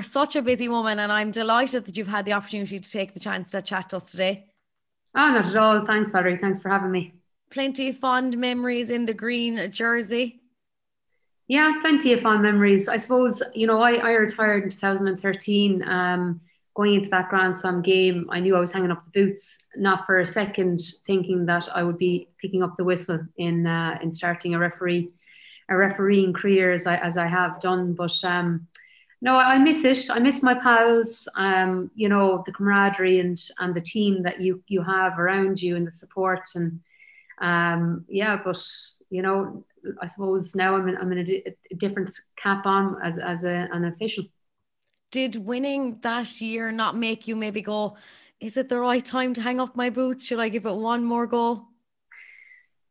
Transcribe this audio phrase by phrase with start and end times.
[0.00, 3.12] You're such a busy woman, and I'm delighted that you've had the opportunity to take
[3.12, 4.46] the chance to chat to us today.
[5.14, 5.84] Oh, not at all.
[5.84, 6.38] Thanks, Valerie.
[6.38, 7.16] Thanks for having me.
[7.50, 10.40] Plenty of fond memories in the green jersey.
[11.48, 12.88] Yeah, plenty of fond memories.
[12.88, 15.86] I suppose, you know, I, I retired in 2013.
[15.86, 16.40] Um,
[16.74, 20.06] going into that Grand Slam game, I knew I was hanging up the boots, not
[20.06, 24.14] for a second thinking that I would be picking up the whistle in uh, in
[24.14, 25.10] starting a referee
[25.68, 27.92] a refereeing career as I as I have done.
[27.92, 28.66] But um,
[29.22, 30.10] no, I miss it.
[30.10, 31.28] I miss my pals.
[31.36, 35.76] Um, you know, the camaraderie and and the team that you you have around you
[35.76, 36.80] and the support and
[37.40, 38.38] um, yeah.
[38.42, 38.62] But
[39.10, 39.64] you know,
[40.00, 43.68] I suppose now I'm in, I'm in a, a different cap on as as a,
[43.72, 44.24] an official.
[45.10, 47.96] Did winning that year not make you maybe go?
[48.40, 50.24] Is it the right time to hang up my boots?
[50.24, 51.69] Should I give it one more go?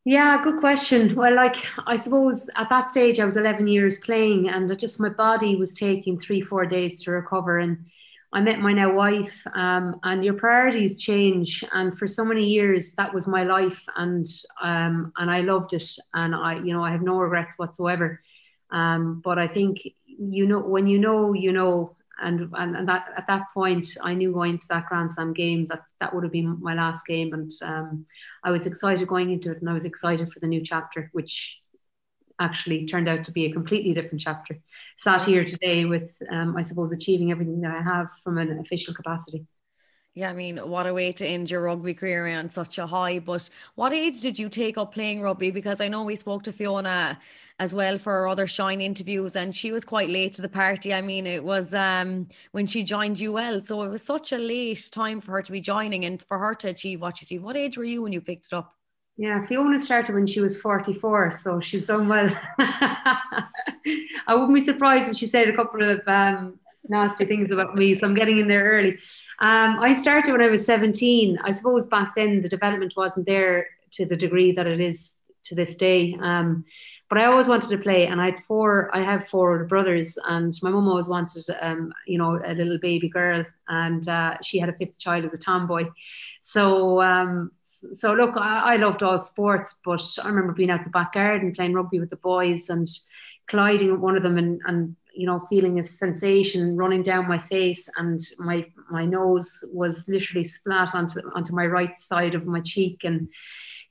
[0.05, 1.13] Yeah, good question.
[1.15, 1.55] Well, like
[1.85, 5.73] I suppose at that stage I was 11 years playing, and just my body was
[5.73, 7.59] taking three, four days to recover.
[7.59, 7.85] And
[8.33, 11.63] I met my now wife, um, and your priorities change.
[11.73, 14.25] And for so many years, that was my life, and
[14.61, 18.21] um, and I loved it, and I, you know, I have no regrets whatsoever.
[18.71, 23.07] Um, but I think you know when you know, you know, and, and and that
[23.17, 26.33] at that point I knew going to that Grand Slam game that that would have
[26.33, 27.33] been my last game.
[27.33, 28.05] And um,
[28.43, 31.59] I was excited going into it and I was excited for the new chapter which
[32.39, 34.57] actually turned out to be a completely different chapter.
[34.97, 38.93] Sat here today with um, I suppose achieving everything that I have from an official
[38.93, 39.45] capacity
[40.15, 43.19] yeah, I mean, what a way to end your rugby career on such a high.
[43.19, 45.51] But what age did you take up playing rugby?
[45.51, 47.19] Because I know we spoke to Fiona
[47.59, 50.93] as well for our other Shine interviews, and she was quite late to the party.
[50.93, 54.89] I mean, it was um, when she joined UL, so it was such a late
[54.91, 57.43] time for her to be joining and for her to achieve what she achieved.
[57.43, 58.73] What age were you when you picked it up?
[59.15, 62.29] Yeah, Fiona started when she was 44, so she's done well.
[62.57, 63.49] I
[64.29, 66.57] wouldn't be surprised if she said a couple of um,
[66.89, 68.97] nasty things about me, so I'm getting in there early.
[69.39, 71.39] Um, I started when I was 17.
[71.43, 75.55] I suppose back then the development wasn't there to the degree that it is to
[75.55, 76.17] this day.
[76.21, 76.65] Um,
[77.09, 78.95] but I always wanted to play, and I had four.
[78.95, 83.09] I have four brothers, and my mum always wanted, um, you know, a little baby
[83.09, 85.89] girl, and uh, she had a fifth child as a tomboy.
[86.41, 90.91] So, um, so look, I, I, loved all sports, but I remember being out the
[90.91, 92.87] back garden playing rugby with the boys and
[93.47, 97.39] colliding with one of them, and, and you know, feeling a sensation running down my
[97.39, 102.61] face, and my my nose was literally splat onto onto my right side of my
[102.61, 103.27] cheek, and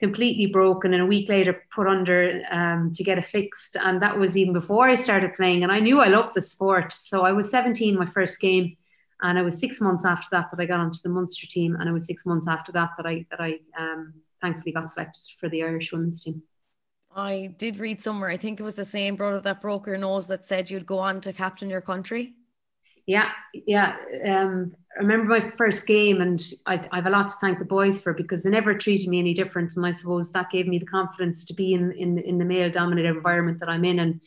[0.00, 0.94] completely broken.
[0.94, 4.54] And a week later, put under um, to get it fixed, and that was even
[4.54, 5.64] before I started playing.
[5.64, 8.78] And I knew I loved the sport, so I was 17 my first game,
[9.20, 11.90] and I was six months after that that I got onto the Munster team, and
[11.90, 15.50] it was six months after that that I that I um, thankfully got selected for
[15.50, 16.42] the Irish women's team.
[17.14, 20.26] I did read somewhere, I think it was the same brother that broke your nose
[20.28, 22.34] that said you'd go on to captain your country.
[23.06, 23.30] Yeah,
[23.66, 23.96] yeah.
[24.26, 27.64] Um, I remember my first game, and I, I, have a lot to thank the
[27.64, 30.78] boys for because they never treated me any different, and I suppose that gave me
[30.78, 34.20] the confidence to be in in, in the male dominated environment that I'm in, and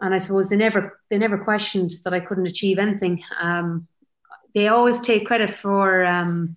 [0.00, 3.22] and I suppose they never they never questioned that I couldn't achieve anything.
[3.40, 3.86] Um,
[4.54, 6.56] they always take credit for um,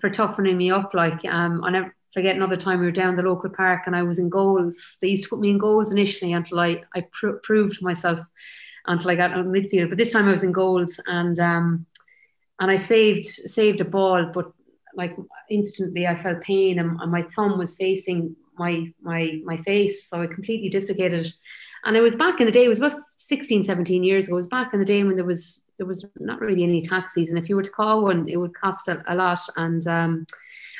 [0.00, 0.94] for toughening me up.
[0.94, 4.02] Like um, I never forget another time we were down the local park and I
[4.02, 4.98] was in goals.
[5.00, 8.20] They used to put me in goals initially until I, I pr- proved myself
[8.86, 9.88] until I got on midfield.
[9.88, 11.86] But this time I was in goals and um,
[12.60, 14.52] and I saved saved a ball, but
[14.94, 15.16] like
[15.50, 20.22] instantly I felt pain and, and my thumb was facing my my my face, so
[20.22, 21.32] I completely dislocated.
[21.84, 22.64] And it was back in the day.
[22.64, 24.36] It was about 16, 17 years ago.
[24.36, 27.30] It was back in the day when there was there was not really any taxis,
[27.30, 29.40] and if you were to call one, it would cost a, a lot.
[29.56, 30.26] And um,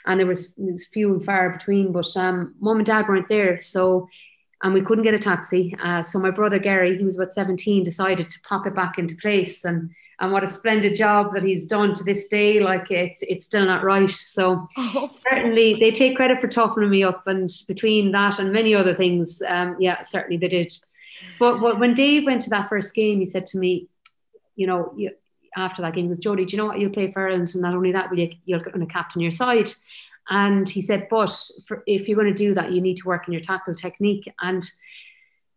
[0.06, 1.92] and there was, there was few and far between.
[1.92, 4.08] But um, mum and dad weren't there, so
[4.62, 5.74] and we couldn't get a taxi.
[5.82, 9.16] Uh, so my brother Gary, he was about 17, decided to pop it back into
[9.16, 9.64] place.
[9.64, 9.90] And
[10.22, 12.60] and what a splendid job that he's done to this day.
[12.60, 14.08] Like it's it's still not right.
[14.08, 14.69] So
[15.28, 17.26] certainly they take credit for toughening me up.
[17.26, 20.72] And between that and many other things, um, yeah, certainly they did.
[21.40, 23.88] But, but when Dave went to that first game, he said to me,
[24.55, 25.10] you know, you,
[25.56, 26.78] after that game with Jody, do you know what?
[26.78, 29.31] You'll play for Ireland, and not only that, will you, you're going to captain your
[29.31, 29.70] side.
[30.31, 33.25] And he said, but for, if you're going to do that, you need to work
[33.26, 34.32] on your tackle technique.
[34.40, 34.64] And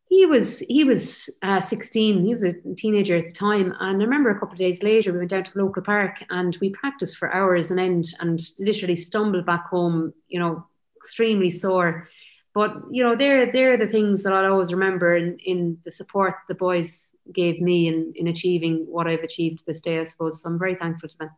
[0.08, 2.26] he was he was uh, 16.
[2.26, 3.76] He was a teenager at the time.
[3.80, 6.24] And I remember a couple of days later, we went down to the local park
[6.30, 10.14] and we practiced for hours and end, and literally stumbled back home.
[10.28, 10.66] You know,
[10.98, 12.10] extremely sore.
[12.56, 16.36] But you know, they're they're the things that I'll always remember in, in the support
[16.48, 20.42] the boys gave me in, in achieving what I've achieved to this day, I suppose.
[20.42, 21.30] So I'm very thankful to them.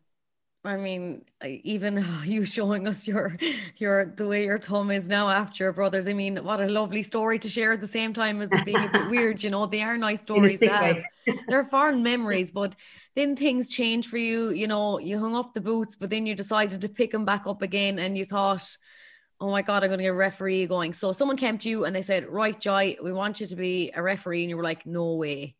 [0.64, 3.38] I mean, even you showing us your
[3.78, 6.08] your the way your thumb is now after your brothers.
[6.08, 8.84] I mean, what a lovely story to share at the same time as it being
[8.84, 9.44] a bit weird.
[9.44, 11.04] You know, they are nice stories to have.
[11.48, 12.76] They're fond memories, but
[13.16, 14.50] then things change for you.
[14.50, 17.48] You know, you hung up the boots, but then you decided to pick them back
[17.48, 18.78] up again, and you thought,
[19.40, 21.86] "Oh my God, I'm going to get a referee going." So someone came to you
[21.86, 24.64] and they said, "Right, Joy, we want you to be a referee," and you were
[24.64, 25.56] like, "No way."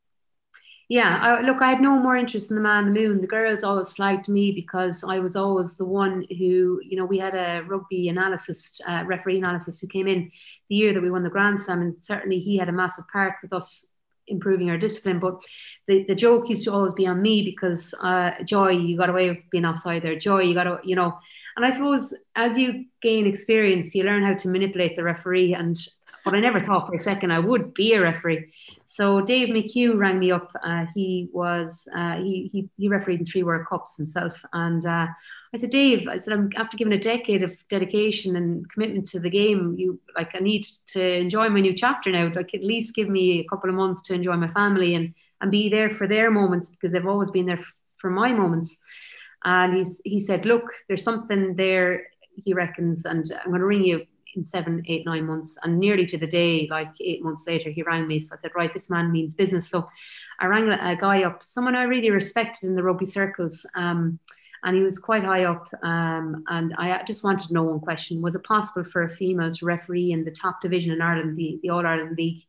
[0.90, 3.20] yeah, I, look, I had no more interest in the man the moon.
[3.20, 7.18] The girls always slagged me because I was always the one who, you know, we
[7.18, 10.32] had a rugby analyst, uh, referee analyst who came in
[10.70, 13.34] the year that we won the Grand Slam, and certainly he had a massive part
[13.42, 13.88] with us
[14.28, 15.20] improving our discipline.
[15.20, 15.40] But
[15.88, 19.30] the, the joke used to always be on me because, uh, Joy, you got away
[19.30, 20.18] with being offside there.
[20.18, 21.18] Joy, you got to, you know.
[21.56, 25.54] And I suppose as you gain experience, you learn how to manipulate the referee.
[25.54, 25.76] And
[26.24, 28.54] but I never thought for a second I would be a referee.
[28.86, 30.52] So Dave McHugh rang me up.
[30.62, 35.08] Uh, he was uh, he, he he refereed in three World Cups himself, and uh,
[35.54, 39.20] I said, Dave, I said I'm after giving a decade of dedication and commitment to
[39.20, 39.76] the game.
[39.78, 42.32] You like I need to enjoy my new chapter now.
[42.34, 45.52] Like at least give me a couple of months to enjoy my family and and
[45.52, 47.64] be there for their moments because they've always been there
[47.98, 48.84] for my moments.
[49.44, 52.08] And he's he said, look, there's something there.
[52.44, 54.06] He reckons, and I'm going to ring you
[54.36, 55.58] in seven, eight, nine months.
[55.64, 58.20] And nearly to the day, like eight months later, he rang me.
[58.20, 59.70] So I said, right, this man means business.
[59.70, 59.90] So
[60.40, 63.66] I rang a guy up, someone I really respected in the rugby circles.
[63.76, 64.20] Um,
[64.64, 65.68] and he was quite high up.
[65.84, 69.52] Um, and I just wanted to know one question: Was it possible for a female
[69.52, 72.44] to referee in the top division in Ireland, the, the All Ireland League?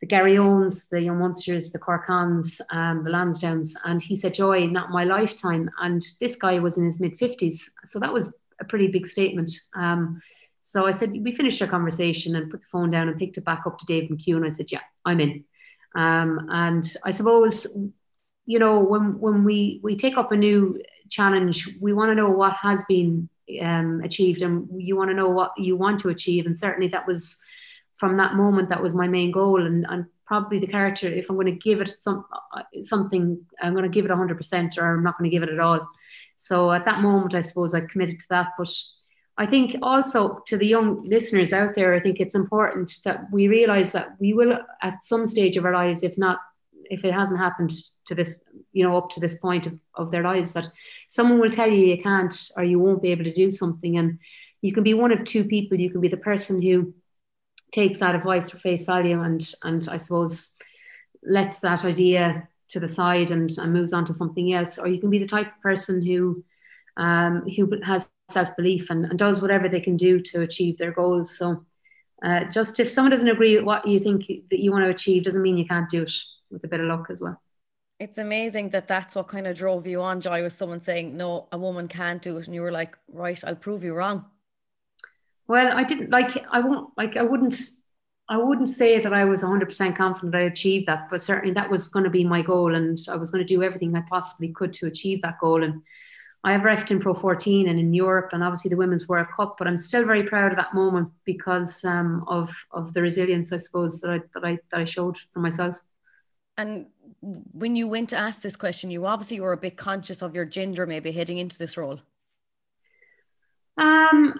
[0.00, 4.66] The Garryowens, the Young Munsters, the Cork Cons, um, the Lansdownes, and he said, "Joy,
[4.66, 8.64] not my lifetime." And this guy was in his mid fifties, so that was a
[8.64, 9.52] pretty big statement.
[9.74, 10.22] Um,
[10.60, 13.44] so I said, we finished our conversation and put the phone down and picked it
[13.44, 14.36] back up to Dave McHugh.
[14.36, 15.44] And I said, yeah, I'm in.
[15.94, 17.66] Um, and I suppose,
[18.44, 20.78] you know, when, when we, we take up a new
[21.10, 23.28] challenge, we want to know what has been
[23.62, 26.46] um, achieved and you want to know what you want to achieve.
[26.46, 27.38] And certainly that was
[27.96, 29.64] from that moment, that was my main goal.
[29.64, 32.24] And, and probably the character, if I'm going to give it some,
[32.82, 35.58] something, I'm going to give it 100% or I'm not going to give it at
[35.58, 35.88] all.
[36.36, 38.50] So at that moment, I suppose I committed to that.
[38.56, 38.72] But
[39.36, 43.48] I think also to the young listeners out there, I think it's important that we
[43.48, 46.40] realize that we will, at some stage of our lives, if not,
[46.90, 47.72] if it hasn't happened
[48.06, 48.40] to this,
[48.72, 50.72] you know, up to this point of, of their lives, that
[51.08, 53.98] someone will tell you you can't or you won't be able to do something.
[53.98, 54.18] And
[54.62, 55.78] you can be one of two people.
[55.78, 56.94] You can be the person who
[57.72, 60.54] takes that advice for face value and, and I suppose
[61.22, 64.78] lets that idea to the side and, and moves on to something else.
[64.78, 66.44] Or you can be the type of person who,
[66.96, 70.92] um, who has self belief and, and, does whatever they can do to achieve their
[70.92, 71.36] goals.
[71.36, 71.64] So,
[72.22, 75.24] uh, just if someone doesn't agree with what you think that you want to achieve,
[75.24, 76.12] doesn't mean you can't do it
[76.50, 77.40] with a bit of luck as well.
[77.98, 81.48] It's amazing that that's what kind of drove you on, Joy, was someone saying, no,
[81.50, 82.46] a woman can't do it.
[82.46, 84.24] And you were like, right, I'll prove you wrong.
[85.48, 87.58] Well, I didn't like, I won't, like, I wouldn't,
[88.28, 91.88] I wouldn't say that I was 100% confident I achieved that, but certainly that was
[91.88, 92.74] going to be my goal.
[92.74, 95.64] And I was going to do everything I possibly could to achieve that goal.
[95.64, 95.82] And
[96.44, 99.56] I have refed in Pro 14 and in Europe and obviously the Women's World Cup,
[99.58, 103.56] but I'm still very proud of that moment because um, of of the resilience, I
[103.56, 105.76] suppose, that I, that I that I showed for myself.
[106.58, 106.86] And
[107.52, 110.44] when you went to ask this question, you obviously were a bit conscious of your
[110.44, 112.00] gender, maybe heading into this role.
[113.76, 114.34] Um,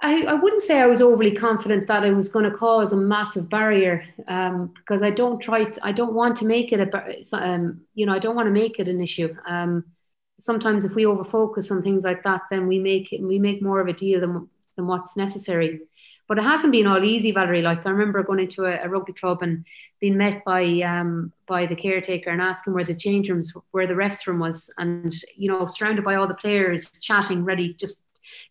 [0.00, 2.96] I, I wouldn't say I was overly confident that it was going to cause a
[2.96, 5.64] massive barrier um, because I don't try.
[5.64, 7.36] To, I don't want to make it a.
[7.36, 9.36] Um, you know, I don't want to make it an issue.
[9.46, 9.84] Um,
[10.40, 13.60] sometimes if we over focus on things like that, then we make it, we make
[13.60, 15.80] more of a deal than, than what's necessary.
[16.28, 17.62] But it hasn't been all easy, Valerie.
[17.62, 19.64] Like I remember going into a, a rugby club and
[20.00, 23.94] being met by um, by the caretaker and asking where the change rooms, where the
[23.94, 28.02] refs room was, and you know, surrounded by all the players chatting, ready just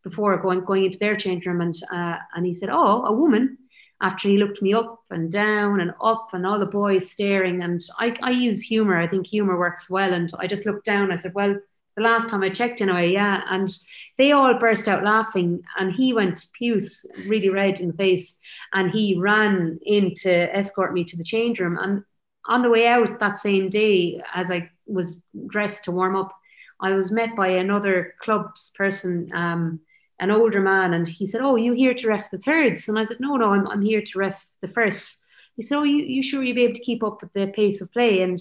[0.04, 3.58] before going going into their change room, and uh, and he said, "Oh, a woman."
[4.00, 7.82] After he looked me up and down and up, and all the boys staring, and
[7.98, 8.96] I, I use humor.
[8.96, 11.12] I think humor works well, and I just looked down.
[11.12, 11.56] I said, "Well,
[11.98, 13.42] the last time I checked anyway, yeah.
[13.50, 13.76] And
[14.20, 18.40] they all burst out laughing and he went puce, really red in the face,
[18.72, 21.76] and he ran in to escort me to the change room.
[21.78, 22.04] And
[22.46, 26.32] on the way out that same day, as I was dressed to warm up,
[26.80, 29.80] I was met by another club's person, um,
[30.20, 32.88] an older man, and he said, Oh, you here to ref the thirds?
[32.88, 35.26] And I said, No, no, I'm, I'm here to ref the firsts.
[35.56, 37.82] He said, Oh, you, you sure you'll be able to keep up with the pace
[37.82, 38.22] of play?
[38.22, 38.40] And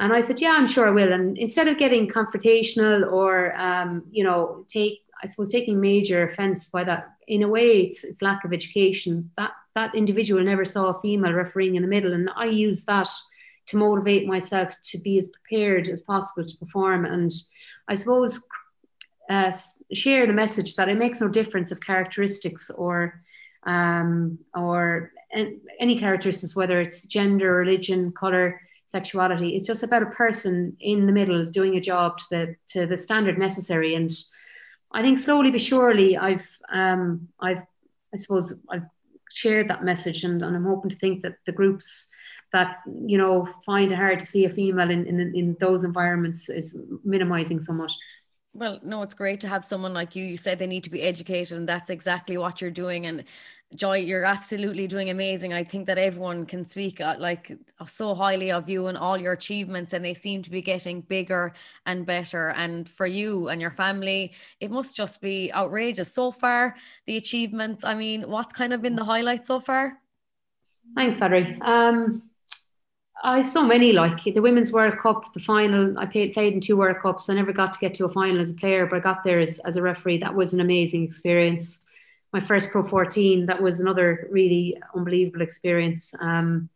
[0.00, 1.12] and I said, yeah, I'm sure I will.
[1.12, 6.68] And instead of getting confrontational or, um, you know, take, I suppose, taking major offense
[6.68, 9.30] by that, in a way, it's, it's lack of education.
[9.36, 13.08] That that individual never saw a female refereeing in the middle, and I use that
[13.66, 17.04] to motivate myself to be as prepared as possible to perform.
[17.04, 17.30] And
[17.86, 18.46] I suppose
[19.28, 19.52] uh,
[19.92, 23.22] share the message that it makes no difference of characteristics or
[23.66, 25.12] um, or
[25.78, 29.54] any characteristics, whether it's gender, religion, color, sexuality.
[29.54, 32.98] It's just about a person in the middle doing a job to the to the
[32.98, 33.94] standard necessary.
[33.94, 34.10] And
[34.92, 37.62] I think slowly but surely, I've um, I've
[38.12, 38.86] I suppose I've
[39.30, 42.10] shared that message, and, and I'm hoping to think that the groups
[42.54, 46.48] that you know find it hard to see a female in in, in those environments
[46.48, 47.92] is minimizing so much.
[48.54, 50.24] Well, no, it's great to have someone like you.
[50.24, 53.04] You said they need to be educated, and that's exactly what you're doing.
[53.04, 53.24] And
[53.74, 55.52] Joy, you're absolutely doing amazing.
[55.52, 57.52] I think that everyone can speak uh, like
[57.86, 61.52] so highly of you and all your achievements, and they seem to be getting bigger
[61.84, 62.48] and better.
[62.50, 66.76] And for you and your family, it must just be outrageous so far.
[67.04, 67.84] The achievements.
[67.84, 69.98] I mean, what's kind of been the highlight so far?
[70.94, 71.58] Thanks, Valerie.
[71.60, 72.22] Um,
[73.22, 75.98] I so many like the Women's World Cup, the final.
[75.98, 77.28] I played, played in two World Cups.
[77.28, 79.40] I never got to get to a final as a player, but I got there
[79.40, 80.18] as, as a referee.
[80.18, 81.87] That was an amazing experience.
[82.32, 86.14] My first Pro 14, that was another really unbelievable experience.
[86.20, 86.68] Um,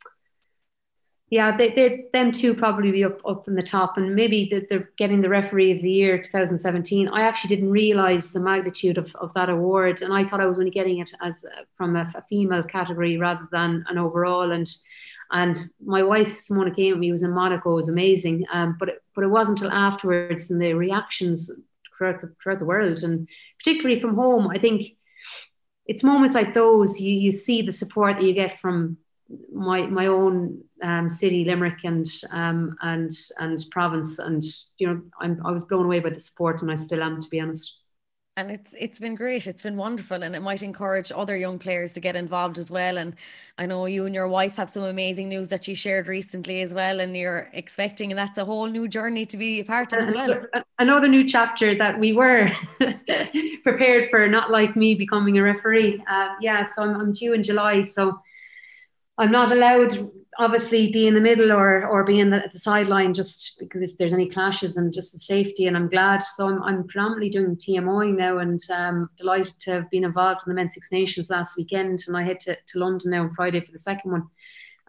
[1.32, 4.90] yeah, they, they, them two probably be up, up in the top, and maybe they're
[4.98, 7.08] getting the referee of the year 2017.
[7.08, 10.58] I actually didn't realize the magnitude of, of that award, and I thought I was
[10.58, 11.42] only getting it as
[11.72, 14.52] from a, a female category rather than an overall.
[14.52, 14.70] And
[15.32, 18.44] and my wife, Simona came with me, was in Monaco, it was amazing.
[18.52, 21.50] Um, but, it, but it wasn't until afterwards and the reactions
[21.96, 23.26] throughout the, throughout the world, and
[23.58, 24.96] particularly from home, I think
[25.86, 28.98] it's moments like those you, you see the support that you get from
[29.52, 34.44] my my own um, city, Limerick, and um, and and province, and
[34.78, 37.28] you know, I'm, I was blown away by the support, and I still am, to
[37.28, 37.81] be honest
[38.36, 39.46] and it's it's been great.
[39.46, 42.96] It's been wonderful and it might encourage other young players to get involved as well.
[42.98, 43.14] And
[43.58, 46.72] i know you and your wife have some amazing news that you shared recently as
[46.72, 50.00] well and you're expecting and that's a whole new journey to be a part of
[50.00, 50.40] as well.
[50.78, 52.50] another new chapter that we were
[53.62, 56.02] prepared for not like me becoming a referee.
[56.10, 58.18] Uh, yeah so I'm, I'm due in july so
[59.18, 63.12] i'm not allowed obviously be in the middle or or be in the, the sideline
[63.12, 66.22] just because if there's any clashes and just the safety and I'm glad.
[66.22, 70.50] So I'm, I'm predominantly doing TMOing now and um, delighted to have been involved in
[70.50, 73.60] the Men's Six Nations last weekend and I head to, to London now on Friday
[73.60, 74.28] for the second one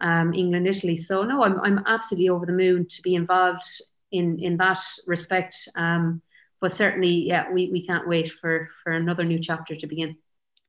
[0.00, 0.96] um, England Italy.
[0.96, 3.64] So no I'm, I'm absolutely over the moon to be involved
[4.12, 6.22] in in that respect um,
[6.60, 10.16] but certainly yeah we, we can't wait for for another new chapter to begin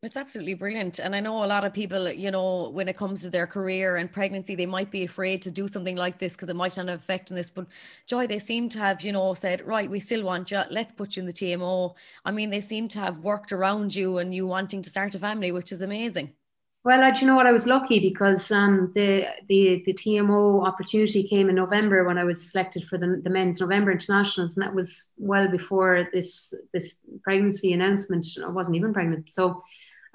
[0.06, 1.00] it's absolutely brilliant.
[1.00, 3.98] And I know a lot of people, you know, when it comes to their career
[3.98, 6.88] and pregnancy, they might be afraid to do something like this because it might have
[6.88, 7.50] an effect on this.
[7.50, 7.68] But
[8.06, 10.62] Joy, they seem to have, you know, said, right, we still want you.
[10.70, 11.96] Let's put you in the TMO.
[12.24, 15.20] I mean, they seem to have worked around you and you wanting to start a
[15.20, 16.34] family, which is amazing.
[16.86, 17.48] Well, uh, you know what?
[17.48, 22.24] I was lucky because um, the the the TMO opportunity came in November when I
[22.24, 27.02] was selected for the, the men's November internationals, and that was well before this this
[27.24, 28.28] pregnancy announcement.
[28.44, 29.64] I wasn't even pregnant, so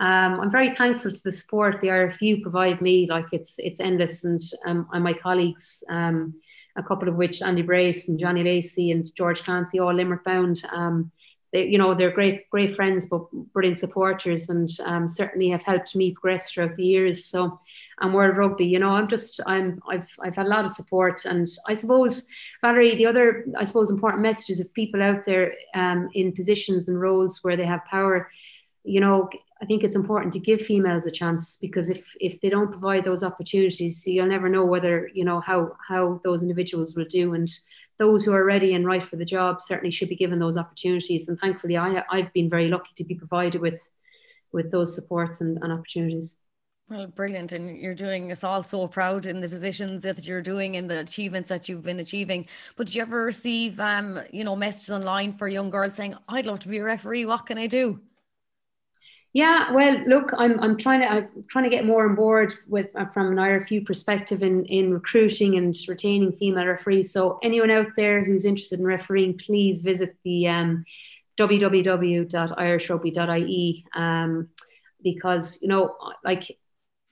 [0.01, 3.07] um, I'm very thankful to the support the RFU provide me.
[3.07, 6.41] Like it's it's endless, and um, and my colleagues, um,
[6.75, 10.63] a couple of which Andy Brace and Johnny Lacey and George Clancy, all Limerick bound.
[10.73, 11.13] Um,
[11.53, 15.95] they, you know, they're great great friends, but brilliant supporters, and um, certainly have helped
[15.95, 17.27] me progress throughout the years.
[17.27, 17.61] So,
[18.01, 21.27] and World Rugby, you know, I'm just I'm I've I've had a lot of support,
[21.27, 22.27] and I suppose
[22.63, 26.99] Valerie, the other I suppose important messages of people out there um, in positions and
[26.99, 28.31] roles where they have power
[28.83, 29.29] you know
[29.63, 33.05] I think it's important to give females a chance because if if they don't provide
[33.05, 37.35] those opportunities, you'll never know whether you know how how those individuals will do.
[37.35, 37.49] And
[37.99, 41.29] those who are ready and right for the job certainly should be given those opportunities.
[41.29, 43.91] And thankfully, I I've been very lucky to be provided with
[44.53, 46.37] with those supports and, and opportunities.
[46.89, 47.53] Well, brilliant.
[47.53, 50.99] And you're doing us all so proud in the positions that you're doing and the
[50.99, 52.49] achievements that you've been achieving.
[52.75, 56.47] But do you ever receive, um, you know, messages online for young girls saying, I'd
[56.47, 57.27] love to be a referee.
[57.27, 58.01] What can I do?
[59.33, 62.89] Yeah, well, look, I'm I'm trying to I'm trying to get more on board with
[62.97, 67.13] uh, from an RFU perspective in in recruiting and retaining female referees.
[67.13, 70.85] So anyone out there who's interested in refereeing, please visit the um,
[71.39, 74.49] www.irishrugby.ie um,
[75.03, 75.95] because you know,
[76.25, 76.59] like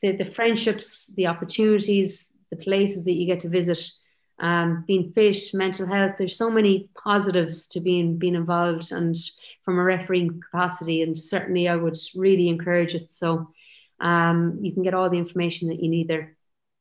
[0.03, 3.79] the the friendships, the opportunities, the places that you get to visit
[4.41, 6.13] um, being fit, mental health.
[6.19, 9.17] There's so many positives to being being involved and
[9.65, 13.13] from a refereeing capacity, and certainly I would really encourage it.
[13.13, 13.53] So
[14.01, 16.37] um, you can get all the information that you need there.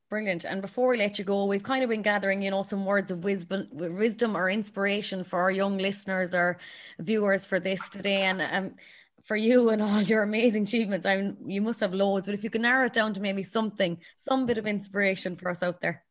[0.09, 0.45] Brilliant.
[0.45, 3.11] And before we let you go, we've kind of been gathering, you know, some words
[3.11, 6.59] of wisdom, wisdom or inspiration for our young listeners or
[6.99, 8.21] viewers for this today.
[8.21, 8.75] And um,
[9.21, 12.43] for you and all your amazing achievements, I mean, you must have loads, but if
[12.45, 15.81] you can narrow it down to maybe something, some bit of inspiration for us out
[15.81, 16.05] there.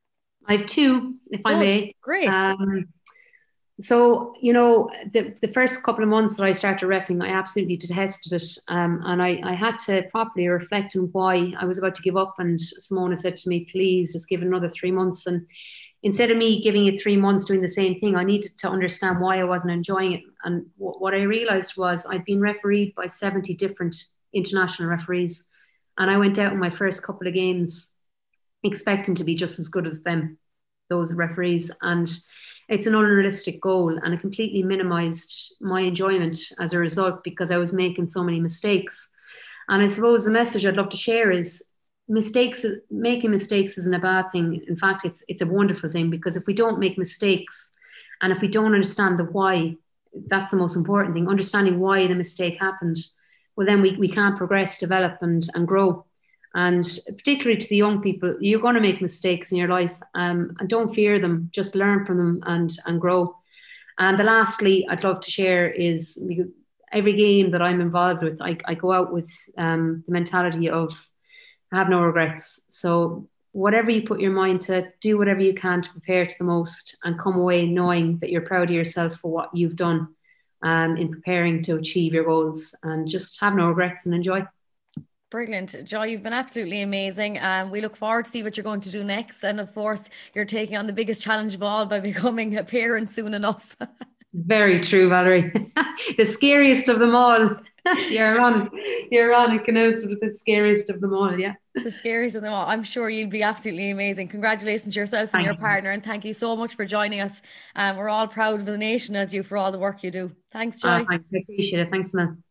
[0.49, 1.95] I have two, if I may.
[2.00, 2.29] Great.
[2.29, 2.88] Um,
[3.79, 7.76] so you know the, the first couple of months that I started refing, I absolutely
[7.76, 11.95] detested it, um, and I, I had to properly reflect on why I was about
[11.97, 12.37] to give up.
[12.38, 15.47] And Simona said to me, "Please, just give another three months." And
[16.03, 19.21] instead of me giving it three months doing the same thing, I needed to understand
[19.21, 20.23] why I wasn't enjoying it.
[20.45, 23.95] And w- what I realized was I'd been refereed by seventy different
[24.33, 25.49] international referees,
[25.99, 27.96] and I went out in my first couple of games
[28.67, 30.39] expecting to be just as good as them,
[30.89, 32.09] those referees, and
[32.69, 37.59] it's an unrealistic goal and it completely minimized my enjoyment as a result because I
[37.59, 39.15] was making so many mistakes.
[39.69, 41.73] And I suppose the message I'd love to share is
[42.09, 44.63] mistakes making mistakes isn't a bad thing.
[44.69, 47.73] In fact, it's it's a wonderful thing because if we don't make mistakes
[48.21, 49.77] and if we don't understand the why,
[50.29, 52.97] that's the most important thing, understanding why the mistake happened,
[53.55, 56.05] well then we, we can't progress, develop and, and grow.
[56.57, 60.57] And particularly to the young people, you're going to make mistakes in your life um,
[60.59, 63.37] and don't fear them, just learn from them and, and grow.
[63.99, 66.25] And the lastly, I'd love to share is
[66.91, 71.11] every game that I'm involved with, I, I go out with um, the mentality of
[71.73, 72.63] have no regrets.
[72.71, 76.45] So whatever you put your mind to, do whatever you can to prepare to the
[76.45, 80.09] most and come away knowing that you're proud of yourself for what you've done
[80.63, 84.47] um, in preparing to achieve your goals and just have no regrets and enjoy.
[85.30, 85.85] Brilliant.
[85.85, 87.38] Joy, you've been absolutely amazing.
[87.40, 89.42] Um, we look forward to see what you're going to do next.
[89.42, 93.11] And of course, you're taking on the biggest challenge of all by becoming a parent
[93.11, 93.76] soon enough.
[94.35, 95.73] Very true, Valerie.
[96.18, 97.56] the scariest of them all.
[98.09, 98.71] you're ironic.
[99.11, 101.54] You're ironic announcement the scariest of them all, yeah.
[101.75, 102.66] The scariest of them all.
[102.66, 104.28] I'm sure you'd be absolutely amazing.
[104.28, 105.61] Congratulations to yourself and thank your you.
[105.61, 107.40] partner, and thank you so much for joining us.
[107.76, 110.33] Um, we're all proud of the nation as you for all the work you do.
[110.52, 110.88] Thanks, Joy.
[110.88, 111.90] Uh, I appreciate it.
[111.90, 112.42] Thanks, man.